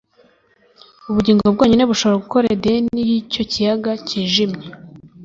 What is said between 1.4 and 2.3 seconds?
bwonyine bushobora